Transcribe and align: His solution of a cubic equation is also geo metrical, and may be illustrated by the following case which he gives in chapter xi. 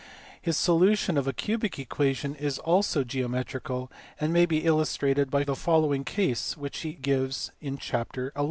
His 0.41 0.57
solution 0.57 1.15
of 1.15 1.27
a 1.27 1.31
cubic 1.31 1.77
equation 1.77 2.33
is 2.33 2.57
also 2.57 3.03
geo 3.03 3.27
metrical, 3.27 3.91
and 4.19 4.33
may 4.33 4.47
be 4.47 4.65
illustrated 4.65 5.29
by 5.29 5.43
the 5.43 5.55
following 5.55 6.03
case 6.03 6.57
which 6.57 6.79
he 6.79 6.93
gives 6.93 7.51
in 7.61 7.77
chapter 7.77 8.33
xi. 8.35 8.39